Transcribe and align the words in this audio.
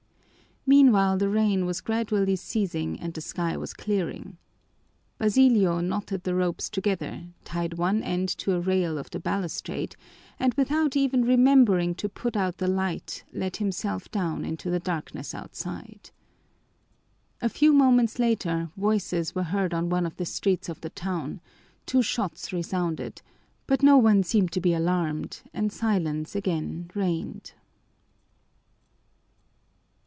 Meanwhile, 0.63 1.17
the 1.17 1.27
rain 1.27 1.65
was 1.65 1.81
gradually 1.81 2.35
ceasing 2.35 2.99
and 2.99 3.11
the 3.15 3.19
sky 3.19 3.57
was 3.57 3.73
clearing. 3.73 4.37
Basilio 5.17 5.79
knotted 5.81 6.21
the 6.21 6.35
ropes 6.35 6.69
together, 6.69 7.23
tied 7.43 7.79
one 7.79 8.03
end 8.03 8.29
to 8.37 8.51
a 8.53 8.59
rail 8.59 8.99
of 8.99 9.09
the 9.09 9.19
balustrade, 9.19 9.95
and 10.39 10.53
without 10.53 10.95
even 10.95 11.25
remembering 11.25 11.95
to 11.95 12.07
put 12.07 12.37
out 12.37 12.59
the 12.59 12.67
light 12.67 13.23
let 13.33 13.57
himself 13.57 14.11
down 14.11 14.45
into 14.45 14.69
the 14.69 14.79
darkness 14.79 15.33
outside. 15.33 16.11
A 17.41 17.49
few 17.49 17.73
moments 17.73 18.19
later 18.19 18.69
voices 18.77 19.33
were 19.33 19.41
heard 19.49 19.73
on 19.73 19.89
one 19.89 20.05
of 20.05 20.17
the 20.17 20.27
streets 20.27 20.69
of 20.69 20.79
the 20.81 20.91
town, 20.91 21.41
two 21.87 22.03
shots 22.03 22.53
resounded, 22.53 23.23
but 23.65 23.81
no 23.81 23.97
one 23.97 24.21
seemed 24.21 24.51
to 24.51 24.61
be 24.61 24.75
alarmed 24.75 25.41
and 25.55 25.73
silence 25.73 26.35
again 26.35 26.91
reigned. 26.93 27.53